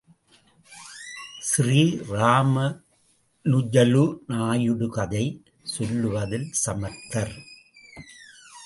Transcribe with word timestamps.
ஸ்ரீராமாநுஜலு 1.49 4.17
நாயுடு 4.27 4.89
கதை 4.89 5.43
செல்லுவதில் 5.77 6.49
சமர்த்தர். 6.65 7.33